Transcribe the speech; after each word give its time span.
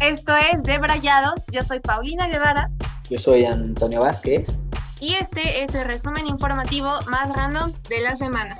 Esto 0.00 0.32
es 0.36 0.62
De 0.62 0.76
Brayados. 0.78 1.46
Yo 1.50 1.62
soy 1.62 1.80
Paulina 1.80 2.28
Guevara. 2.28 2.68
Yo 3.08 3.18
soy 3.18 3.46
Antonio 3.46 4.00
Vázquez. 4.00 4.60
Y 5.00 5.14
este 5.14 5.62
es 5.62 5.74
el 5.74 5.86
resumen 5.86 6.26
informativo 6.26 6.88
más 7.10 7.30
random 7.34 7.72
de 7.88 8.00
la 8.00 8.14
semana. 8.14 8.58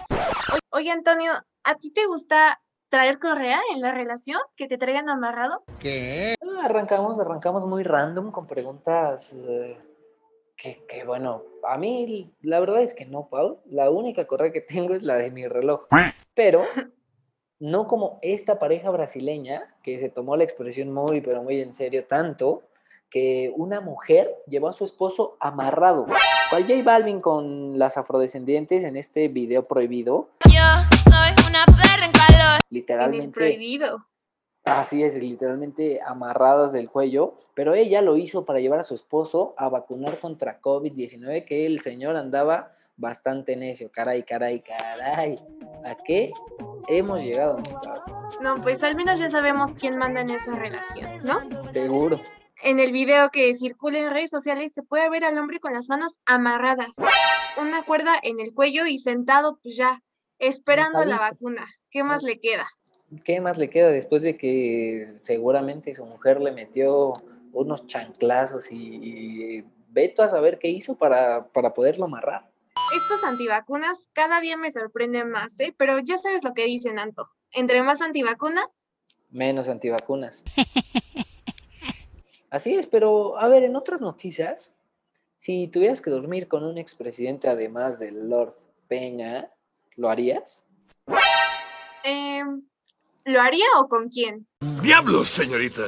Oye, 0.71 0.91
Antonio, 0.91 1.33
¿a 1.65 1.75
ti 1.75 1.93
te 1.93 2.07
gusta 2.07 2.63
traer 2.89 3.19
correa 3.19 3.61
en 3.75 3.83
la 3.83 3.93
relación? 3.93 4.41
¿Que 4.57 4.67
te 4.67 4.79
traigan 4.79 5.11
amarrado? 5.11 5.63
¿Qué? 5.79 6.35
Ah, 6.43 6.65
arrancamos, 6.65 7.21
arrancamos 7.21 7.67
muy 7.67 7.83
random 7.83 8.31
con 8.31 8.47
preguntas 8.47 9.35
eh, 9.35 9.79
que, 10.57 10.87
que, 10.89 11.05
bueno, 11.05 11.43
a 11.69 11.77
mí 11.77 12.35
la 12.41 12.61
verdad 12.61 12.81
es 12.81 12.95
que 12.95 13.05
no, 13.05 13.29
Paul. 13.29 13.59
La 13.67 13.91
única 13.91 14.27
correa 14.27 14.53
que 14.53 14.63
tengo 14.63 14.95
es 14.95 15.03
la 15.03 15.17
de 15.17 15.31
mi 15.31 15.47
reloj. 15.47 15.83
Pero 16.35 16.63
no 17.59 17.87
como 17.87 18.19
esta 18.23 18.59
pareja 18.59 18.91
brasileña 18.91 19.75
que 19.83 19.99
se 19.99 20.09
tomó 20.09 20.37
la 20.37 20.45
expresión 20.45 20.93
muy, 20.93 21.21
pero 21.21 21.43
muy 21.43 21.61
en 21.61 21.75
serio, 21.75 22.05
tanto 22.05 22.63
que 23.11 23.53
una 23.57 23.81
mujer 23.81 24.35
llevó 24.47 24.69
a 24.69 24.73
su 24.73 24.85
esposo 24.85 25.37
amarrado. 25.41 26.07
Cual 26.51 26.63
J 26.67 26.83
Balvin 26.83 27.21
con 27.21 27.79
las 27.79 27.97
afrodescendientes 27.97 28.85
en 28.85 28.97
este 28.97 29.29
video 29.29 29.63
prohibido. 29.63 30.29
Yo 30.45 30.61
soy 31.05 31.49
una 31.49 31.65
perra 31.67 32.07
en 32.07 32.13
calor. 32.13 32.61
Literalmente. 32.71 33.33
prohibido. 33.33 34.07
Así 34.65 35.05
es, 35.05 35.15
literalmente 35.15 36.01
amarradas 36.05 36.73
del 36.73 36.91
cuello, 36.91 37.39
pero 37.55 37.75
ella 37.75 38.03
lo 38.03 38.17
hizo 38.17 38.45
para 38.45 38.59
llevar 38.59 38.81
a 38.81 38.85
su 38.85 38.97
esposo 38.97 39.55
a 39.57 39.69
vacunar 39.69 40.19
contra 40.19 40.61
COVID-19, 40.61 41.45
que 41.45 41.67
el 41.67 41.81
señor 41.83 42.17
andaba 42.17 42.73
bastante 42.97 43.55
necio. 43.55 43.91
Caray, 43.93 44.25
caray, 44.25 44.61
caray. 44.61 45.39
¿A 45.87 45.95
qué 45.95 46.33
hemos 46.89 47.23
llegado? 47.23 47.59
No, 48.41 48.57
pues 48.57 48.83
al 48.83 48.97
menos 48.97 49.21
ya 49.21 49.31
sabemos 49.31 49.73
quién 49.79 49.97
manda 49.97 50.21
en 50.21 50.31
esa 50.31 50.51
relación, 50.51 51.23
¿no? 51.23 51.73
Seguro. 51.73 52.21
En 52.65 52.81
el 52.81 52.91
video 52.91 53.31
que 53.31 53.55
circula 53.55 53.99
en 53.99 54.11
redes 54.11 54.31
sociales 54.31 54.73
se 54.75 54.83
puede 54.83 55.09
ver 55.11 55.25
al 55.25 55.39
hombre 55.39 55.61
con 55.61 55.75
las 55.75 55.89
manos 55.89 56.17
amarradas, 56.25 56.91
una 57.61 57.85
cuerda 57.85 58.15
en 58.21 58.41
el 58.41 58.53
cuello 58.53 58.87
y 58.87 58.99
sentado 58.99 59.61
pues 59.63 59.77
ya, 59.77 60.03
esperando 60.41 61.05
la 61.05 61.19
vacuna. 61.19 61.65
¿Qué 61.91 62.03
más 62.03 62.25
le 62.25 62.41
queda? 62.41 62.67
¿Qué 63.25 63.41
más 63.41 63.57
le 63.57 63.71
queda 63.71 63.91
después 63.91 64.23
de 64.23 64.37
que 64.37 65.15
seguramente 65.21 65.95
su 65.95 66.05
mujer 66.05 66.41
le 66.41 66.51
metió 66.51 67.13
unos 67.53 67.87
chanclazos 67.87 68.73
y, 68.73 69.65
veto 69.91 70.23
a 70.23 70.29
saber 70.29 70.59
qué 70.59 70.69
hizo 70.69 70.97
para, 70.97 71.47
para 71.47 71.73
poderlo 71.73 72.07
amarrar? 72.07 72.51
Estos 72.95 73.25
antivacunas 73.25 73.99
cada 74.13 74.41
día 74.41 74.57
me 74.57 74.71
sorprenden 74.71 75.31
más, 75.31 75.59
¿eh? 75.59 75.75
Pero 75.77 75.99
ya 75.99 76.19
sabes 76.19 76.45
lo 76.45 76.55
que 76.55 76.65
dicen, 76.65 76.99
Anto. 76.99 77.29
Entre 77.51 77.83
más 77.83 78.01
antivacunas... 78.01 78.67
Menos 79.31 79.69
antivacunas. 79.69 80.45
Así 82.51 82.75
es, 82.75 82.87
pero 82.87 83.39
a 83.39 83.49
ver, 83.49 83.65
en 83.65 83.75
otras 83.75 84.01
noticias, 84.01 84.75
si 85.37 85.69
tuvieras 85.69 86.01
que 86.01 86.11
dormir 86.11 86.47
con 86.49 86.65
un 86.65 86.79
expresidente 86.79 87.49
además 87.49 87.99
del 87.99 88.29
Lord 88.29 88.55
Peña, 88.89 89.51
¿lo 89.97 90.09
harías? 90.09 90.65
Eh, 92.05 92.45
¿Lo 93.25 93.41
haría 93.41 93.67
o 93.79 93.89
con 93.89 94.09
quién? 94.09 94.47
¡Diablos, 94.83 95.29
señorita! 95.29 95.83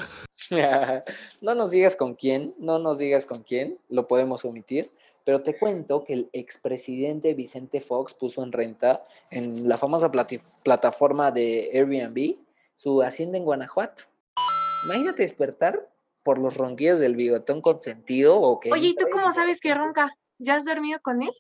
no 1.41 1.55
nos 1.55 1.71
digas 1.71 1.95
con 1.95 2.17
quién, 2.17 2.55
no 2.59 2.81
nos 2.81 2.99
digas 2.99 3.25
con 3.25 3.45
quién, 3.45 3.79
lo 3.89 4.09
podemos 4.09 4.45
omitir, 4.45 4.91
pero 5.29 5.43
te 5.43 5.59
cuento 5.59 6.05
que 6.05 6.15
el 6.15 6.31
expresidente 6.33 7.35
Vicente 7.35 7.83
Fox 7.83 8.15
puso 8.15 8.43
en 8.43 8.51
renta 8.51 9.05
en 9.31 9.69
la 9.69 9.77
famosa 9.77 10.11
plataforma 10.11 11.31
de 11.31 11.69
Airbnb 11.71 12.37
su 12.75 13.03
hacienda 13.03 13.37
en 13.37 13.45
Guanajuato. 13.45 14.05
Imagínate 14.87 15.25
despertar 15.25 15.87
por 16.25 16.39
los 16.39 16.57
ronquidos 16.57 17.01
del 17.01 17.15
bigotón 17.15 17.61
consentido 17.61 18.41
o 18.41 18.59
que... 18.59 18.73
Oye, 18.73 18.89
¿y 18.89 18.95
tú 18.95 19.05
cómo 19.13 19.31
sabes 19.31 19.61
que 19.61 19.75
ronca? 19.75 20.17
¿Ya 20.39 20.55
has 20.55 20.65
dormido 20.65 20.99
con 21.03 21.23
él? 21.23 21.33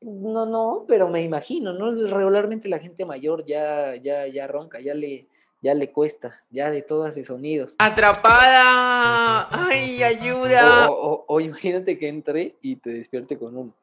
No, 0.00 0.46
no, 0.46 0.86
pero 0.88 1.10
me 1.10 1.20
imagino, 1.20 1.74
¿no? 1.74 1.90
Regularmente 1.90 2.70
la 2.70 2.78
gente 2.78 3.04
mayor 3.04 3.44
ya, 3.44 3.94
ya, 3.96 4.26
ya 4.26 4.46
ronca, 4.46 4.80
ya 4.80 4.94
le, 4.94 5.28
ya 5.60 5.74
le 5.74 5.92
cuesta, 5.92 6.38
ya 6.50 6.70
de 6.70 6.82
todos 6.82 7.08
esos 7.16 7.26
sonidos. 7.26 7.74
¡Atrapada! 7.78 9.48
¡Ay, 9.50 10.02
ayuda! 10.02 10.88
O, 10.90 11.40
imagínate 11.40 11.98
que 11.98 12.08
entre 12.08 12.56
y 12.62 12.76
te 12.76 12.90
despierte 12.90 13.38
con 13.38 13.56
un 13.56 13.74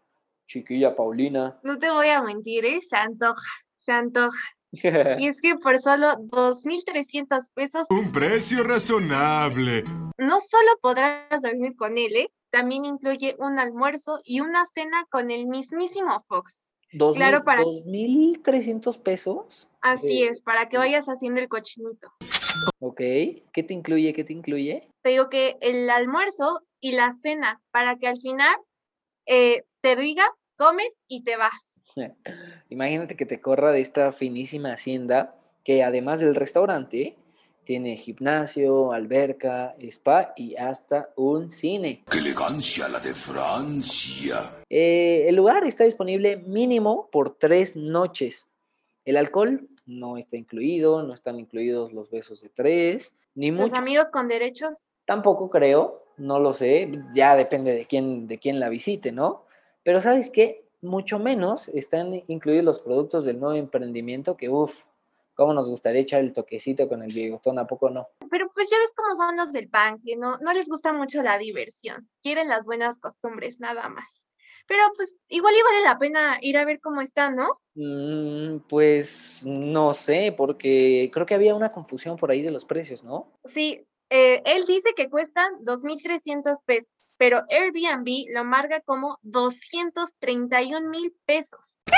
chiquilla 0.48 0.96
Paulina. 0.96 1.60
No 1.64 1.78
te 1.78 1.90
voy 1.90 2.10
a 2.10 2.22
mentir, 2.22 2.66
¿eh? 2.66 2.80
Se 2.88 2.96
antoja, 2.96 3.52
se 3.74 3.92
antoja. 3.92 4.38
y 5.20 5.28
es 5.28 5.42
que 5.42 5.56
por 5.56 5.82
solo 5.82 6.14
2.300 6.14 7.50
pesos... 7.54 7.88
Un 7.90 8.12
precio 8.12 8.64
razonable. 8.64 9.84
No 10.18 10.40
solo 10.40 10.78
podrás 10.82 11.42
dormir 11.42 11.76
con 11.76 11.98
él, 11.98 12.16
¿eh? 12.16 12.30
también 12.56 12.86
incluye 12.86 13.36
un 13.38 13.60
almuerzo 13.60 14.22
y 14.24 14.40
una 14.40 14.66
cena 14.68 15.06
con 15.12 15.30
el 15.30 15.46
mismísimo 15.46 16.24
Fox. 16.30 16.64
Dos 16.94 17.18
claro, 17.18 17.44
para... 17.44 17.64
¿2.300 17.64 18.98
pesos? 19.00 19.68
Así 19.86 20.24
es, 20.24 20.42
para 20.42 20.68
que 20.68 20.80
vayas 20.80 21.06
haciendo 21.06 21.40
el 21.40 21.48
cochinito. 21.48 22.12
Ok, 22.80 22.98
¿qué 22.98 23.64
te 23.64 23.76
incluye? 23.76 24.14
¿Qué 24.14 24.24
te 24.24 24.34
incluye? 24.34 24.90
Te 25.04 25.12
digo 25.12 25.30
que 25.30 25.58
el 25.62 25.88
almuerzo 25.92 26.64
y 26.80 26.94
la 26.94 27.14
cena, 27.14 27.62
para 27.70 27.96
que 27.98 28.08
al 28.08 28.20
final 28.20 28.56
eh, 29.28 29.64
te 29.82 29.96
diga, 29.96 30.26
comes 30.56 30.92
y 31.08 31.24
te 31.24 31.38
vas. 31.38 31.86
Imagínate 32.70 33.16
que 33.16 33.28
te 33.28 33.40
corra 33.40 33.72
de 33.72 33.82
esta 33.82 34.12
finísima 34.12 34.74
hacienda 34.74 35.36
que 35.64 35.84
además 35.84 36.20
del 36.20 36.34
restaurante 36.34 37.16
tiene 37.64 37.96
gimnasio, 37.96 38.92
alberca, 38.92 39.76
spa 39.78 40.34
y 40.36 40.56
hasta 40.56 41.10
un 41.16 41.52
cine. 41.52 42.04
¡Qué 42.10 42.18
elegancia 42.18 42.88
la 42.88 43.00
de 43.00 43.14
Francia! 43.14 44.64
Eh, 44.68 45.26
el 45.28 45.36
lugar 45.36 45.64
está 45.64 45.84
disponible 45.84 46.38
mínimo 46.38 47.08
por 47.12 47.38
tres 47.38 47.76
noches. 47.76 48.48
El 49.06 49.18
alcohol 49.18 49.70
no 49.86 50.18
está 50.18 50.38
incluido, 50.38 51.04
no 51.04 51.14
están 51.14 51.40
incluidos 51.40 51.94
los 51.94 52.10
besos 52.10 52.42
de 52.42 52.50
tres, 52.50 53.14
ni 53.36 53.52
¿Los 53.52 53.74
amigos 53.74 54.08
con 54.10 54.28
derechos? 54.28 54.90
Tampoco 55.06 55.50
creo, 55.50 56.04
no 56.18 56.40
lo 56.40 56.54
sé, 56.54 56.92
ya 57.14 57.36
depende 57.36 57.74
de 57.74 57.86
quién, 57.86 58.28
de 58.28 58.40
quién 58.40 58.60
la 58.60 58.70
visite, 58.70 59.12
¿no? 59.12 59.46
Pero 59.84 60.02
¿sabes 60.02 60.32
qué? 60.32 60.66
mucho 60.86 61.20
menos 61.20 61.68
están 61.70 62.24
incluidos 62.28 62.64
los 62.64 62.80
productos 62.80 63.26
del 63.26 63.40
nuevo 63.40 63.56
emprendimiento 63.56 64.38
que, 64.38 64.50
uff, 64.50 64.86
cómo 65.34 65.54
nos 65.54 65.68
gustaría 65.68 66.02
echar 66.02 66.22
el 66.22 66.32
toquecito 66.32 66.88
con 66.88 67.04
el 67.04 67.12
bigotón, 67.12 67.60
¿a 67.60 67.68
poco 67.68 67.90
no? 67.90 68.08
Pero 68.30 68.50
pues 68.54 68.70
ya 68.70 68.78
ves 68.80 68.94
cómo 68.96 69.16
son 69.16 69.36
los 69.36 69.52
del 69.52 69.70
pan, 69.70 70.00
que 70.02 70.16
no, 70.16 70.38
no 70.38 70.54
les 70.54 70.68
gusta 70.68 70.94
mucho 70.94 71.22
la 71.22 71.38
diversión, 71.38 72.08
quieren 72.22 72.48
las 72.48 72.66
buenas 72.66 73.00
costumbres, 73.00 73.60
nada 73.60 73.90
más. 73.90 74.22
Pero 74.68 74.84
pues 74.96 75.16
igual 75.30 75.54
y 75.56 75.62
vale 75.64 75.84
la 75.84 75.98
pena 75.98 76.38
ir 76.42 76.58
a 76.58 76.66
ver 76.66 76.80
cómo 76.80 77.02
están, 77.02 77.36
¿no? 77.36 77.60
Mm, 77.76 78.60
pues 78.68 79.44
no 79.46 79.94
sé, 79.94 80.34
porque 80.36 81.10
creo 81.14 81.26
que 81.26 81.36
había 81.36 81.56
una 81.56 81.70
confusión 81.70 82.18
por 82.18 82.32
ahí 82.32 82.42
de 82.42 82.52
los 82.52 82.66
precios, 82.66 83.04
¿no? 83.04 83.32
Sí, 83.46 83.86
eh, 84.10 84.42
él 84.46 84.66
dice 84.66 84.94
que 84.96 85.10
cuestan 85.10 85.54
2.300 85.64 86.64
pesos, 86.66 87.14
pero 87.18 87.44
Airbnb 87.50 88.34
lo 88.34 88.44
marca 88.44 88.82
como 88.82 89.20
231 89.24 90.90
mil 90.90 91.14
pesos. 91.26 91.76
¡Qué 91.86 91.94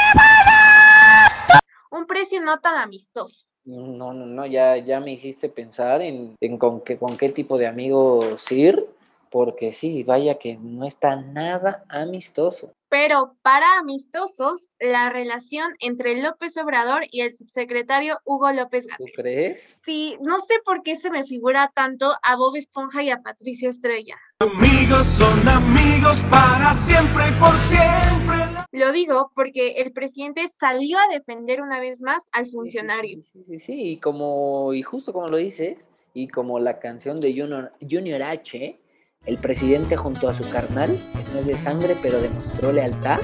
Un 1.91 2.05
precio 2.05 2.41
no 2.41 2.59
tan 2.59 2.75
amistoso. 2.75 3.45
No, 3.65 4.13
no, 4.13 4.25
no, 4.25 4.45
ya, 4.45 4.77
ya 4.77 5.01
me 5.01 5.11
hiciste 5.11 5.49
pensar 5.49 6.01
en, 6.01 6.37
con, 6.57 6.81
qué, 6.81 6.97
con 6.97 7.17
qué 7.17 7.29
tipo 7.29 7.57
de 7.57 7.67
amigos 7.67 8.49
ir 8.51 8.87
porque 9.37 9.71
sí, 9.71 10.01
vaya 10.01 10.39
que 10.39 10.57
no 10.57 10.83
está 10.83 11.15
nada 11.15 11.85
amistoso. 11.89 12.73
Pero 12.89 13.35
para 13.43 13.77
amistosos, 13.77 14.71
la 14.79 15.11
relación 15.11 15.75
entre 15.79 16.19
López 16.19 16.57
Obrador 16.57 17.03
y 17.11 17.21
el 17.21 17.35
subsecretario 17.35 18.17
Hugo 18.25 18.51
López 18.51 18.87
¿Tú 18.97 19.05
crees? 19.15 19.79
Sí, 19.85 20.17
no 20.21 20.39
sé 20.39 20.55
por 20.65 20.81
qué 20.81 20.95
se 20.95 21.11
me 21.11 21.23
figura 21.23 21.71
tanto 21.75 22.15
a 22.23 22.35
Bob 22.35 22.55
Esponja 22.55 23.03
y 23.03 23.11
a 23.11 23.21
Patricio 23.21 23.69
Estrella. 23.69 24.15
Amigos 24.39 25.05
son 25.05 25.47
amigos 25.47 26.19
para 26.31 26.73
siempre 26.73 27.25
y 27.29 27.39
por 27.39 27.53
siempre. 27.57 28.65
Lo 28.71 28.91
digo 28.91 29.31
porque 29.35 29.73
el 29.83 29.93
presidente 29.93 30.47
salió 30.47 30.97
a 30.97 31.13
defender 31.13 31.61
una 31.61 31.79
vez 31.79 32.01
más 32.01 32.23
al 32.31 32.47
funcionario. 32.47 33.21
Sí, 33.21 33.43
sí, 33.43 33.59
sí, 33.59 33.91
y 33.91 33.97
como, 33.97 34.73
y 34.73 34.81
justo 34.81 35.13
como 35.13 35.27
lo 35.27 35.37
dices, 35.37 35.91
y 36.15 36.27
como 36.27 36.57
la 36.57 36.79
canción 36.79 37.21
de 37.21 37.39
Junior, 37.39 37.71
Junior 37.87 38.23
H, 38.23 38.79
el 39.27 39.37
presidente 39.37 39.97
junto 39.97 40.29
a 40.29 40.33
su 40.33 40.49
carnal, 40.49 40.97
que 41.13 41.33
no 41.33 41.39
es 41.39 41.45
de 41.45 41.57
sangre, 41.57 41.97
pero 42.01 42.21
demostró 42.21 42.71
lealtad 42.71 43.19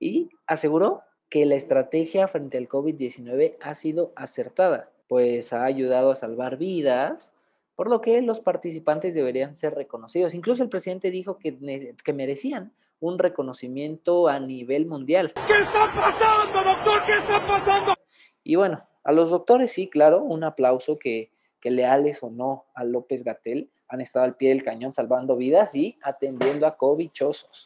y 0.00 0.30
aseguró 0.46 1.02
que 1.28 1.44
la 1.44 1.54
estrategia 1.54 2.26
frente 2.28 2.56
al 2.56 2.66
COVID-19 2.66 3.58
ha 3.60 3.74
sido 3.74 4.12
acertada, 4.16 4.90
pues 5.06 5.52
ha 5.52 5.64
ayudado 5.64 6.10
a 6.10 6.16
salvar 6.16 6.56
vidas, 6.56 7.34
por 7.76 7.90
lo 7.90 8.00
que 8.00 8.22
los 8.22 8.40
participantes 8.40 9.14
deberían 9.14 9.54
ser 9.54 9.74
reconocidos. 9.74 10.32
Incluso 10.32 10.62
el 10.62 10.70
presidente 10.70 11.10
dijo 11.10 11.36
que, 11.36 11.94
que 12.02 12.12
merecían 12.14 12.72
un 12.98 13.18
reconocimiento 13.18 14.28
a 14.28 14.40
nivel 14.40 14.86
mundial. 14.86 15.34
¿Qué 15.46 15.58
está 15.62 15.92
pasando, 15.94 16.62
doctor? 16.62 17.04
¿Qué 17.04 17.18
está 17.18 17.46
pasando? 17.46 17.94
Y 18.42 18.54
bueno, 18.54 18.82
a 19.02 19.12
los 19.12 19.28
doctores 19.28 19.72
sí, 19.72 19.90
claro, 19.90 20.22
un 20.22 20.42
aplauso 20.42 20.98
que, 20.98 21.30
que 21.60 21.70
leales 21.70 22.22
o 22.22 22.30
no 22.30 22.64
a 22.74 22.84
López 22.84 23.24
Gatel, 23.24 23.70
han 23.94 24.00
estado 24.00 24.24
al 24.24 24.36
pie 24.36 24.50
del 24.50 24.64
cañón 24.64 24.92
salvando 24.92 25.36
vidas 25.36 25.74
y 25.74 25.96
atendiendo 26.02 26.66
a 26.66 26.76
covichosos. 26.76 27.62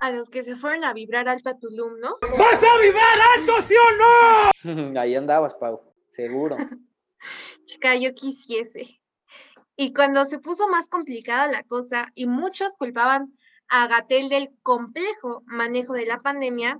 A 0.00 0.10
los 0.10 0.28
que 0.28 0.42
se 0.42 0.56
fueron 0.56 0.84
a 0.84 0.92
vibrar 0.92 1.28
alto 1.28 1.48
a 1.48 1.58
Tulum, 1.58 1.98
¿no? 2.00 2.18
¿Vas 2.38 2.62
a 2.62 2.80
vibrar 2.80 3.18
alto, 3.38 3.52
sí 3.62 3.74
o 3.74 4.72
no? 4.74 5.00
Ahí 5.00 5.14
andabas, 5.14 5.54
Pau, 5.54 5.80
seguro. 6.10 6.56
Chica, 7.64 7.96
yo 7.96 8.14
quisiese. 8.14 9.00
Y 9.76 9.94
cuando 9.94 10.24
se 10.26 10.38
puso 10.38 10.68
más 10.68 10.86
complicada 10.86 11.46
la 11.46 11.62
cosa 11.62 12.12
y 12.14 12.26
muchos 12.26 12.74
culpaban 12.76 13.32
a 13.68 13.86
Gatel 13.86 14.28
del 14.28 14.50
complejo 14.62 15.42
manejo 15.46 15.94
de 15.94 16.04
la 16.04 16.20
pandemia, 16.20 16.78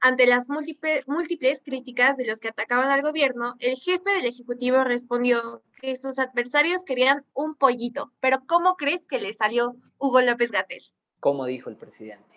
ante 0.00 0.26
las 0.26 0.48
múltiple- 0.48 1.02
múltiples 1.06 1.62
críticas 1.62 2.16
de 2.16 2.26
los 2.26 2.40
que 2.40 2.48
atacaban 2.48 2.90
al 2.90 3.02
gobierno, 3.02 3.54
el 3.58 3.76
jefe 3.76 4.10
del 4.12 4.26
Ejecutivo 4.26 4.84
respondió 4.84 5.62
que 5.80 5.96
sus 5.96 6.18
adversarios 6.18 6.84
querían 6.84 7.24
un 7.34 7.54
pollito. 7.54 8.12
Pero 8.20 8.40
¿cómo 8.46 8.76
crees 8.76 9.04
que 9.06 9.18
le 9.18 9.32
salió 9.34 9.74
Hugo 9.98 10.20
López 10.20 10.50
Gatel? 10.50 10.82
Como 11.20 11.46
dijo 11.46 11.70
el 11.70 11.76
presidente. 11.76 12.36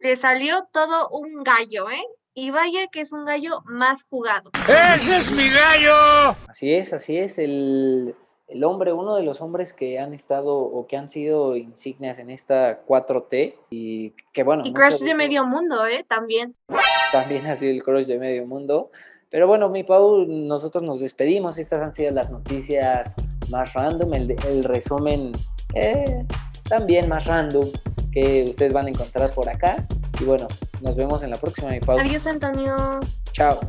Le 0.00 0.16
salió 0.16 0.68
todo 0.72 1.08
un 1.10 1.42
gallo, 1.42 1.90
¿eh? 1.90 2.02
Y 2.34 2.50
vaya 2.50 2.86
que 2.86 3.00
es 3.00 3.12
un 3.12 3.24
gallo 3.24 3.62
más 3.64 4.04
jugado. 4.04 4.50
¡Ese 4.94 5.16
es 5.16 5.32
mi 5.32 5.48
gallo! 5.50 6.36
Así 6.48 6.72
es, 6.72 6.92
así 6.92 7.18
es. 7.18 7.36
El, 7.38 8.14
el 8.48 8.64
hombre, 8.64 8.92
uno 8.92 9.14
de 9.14 9.22
los 9.22 9.40
hombres 9.40 9.72
que 9.74 9.98
han 9.98 10.14
estado 10.14 10.56
o 10.56 10.86
que 10.86 10.96
han 10.96 11.08
sido 11.08 11.56
insignias 11.56 12.18
en 12.18 12.30
esta 12.30 12.84
4T 12.86 13.54
y 13.70 14.14
que 14.32 14.42
bueno. 14.42 14.64
Y 14.64 14.72
crush 14.72 15.00
de 15.00 15.14
medio 15.14 15.44
mundo, 15.44 15.86
¿eh? 15.86 16.04
También. 16.08 16.54
También 17.12 17.46
ha 17.46 17.56
sido 17.56 17.72
el 17.72 17.82
crush 17.82 18.06
de 18.06 18.18
medio 18.18 18.46
mundo. 18.46 18.90
Pero 19.30 19.46
bueno, 19.46 19.68
mi 19.68 19.84
Pau, 19.84 20.24
nosotros 20.26 20.82
nos 20.82 21.00
despedimos. 21.00 21.58
Estas 21.58 21.82
han 21.82 21.92
sido 21.92 22.10
las 22.10 22.30
noticias 22.30 23.14
más 23.50 23.74
random, 23.74 24.14
el, 24.14 24.30
el 24.46 24.64
resumen 24.64 25.32
eh, 25.74 26.24
también 26.68 27.08
más 27.08 27.26
random 27.26 27.66
que 28.12 28.46
ustedes 28.48 28.72
van 28.72 28.86
a 28.86 28.88
encontrar 28.90 29.30
por 29.32 29.48
acá. 29.48 29.86
Y 30.20 30.24
bueno, 30.24 30.48
nos 30.80 30.96
vemos 30.96 31.22
en 31.22 31.30
la 31.30 31.36
próxima, 31.36 31.70
mi 31.70 31.80
Pau. 31.80 31.98
Adiós, 31.98 32.26
Antonio. 32.26 33.00
Chao. 33.32 33.60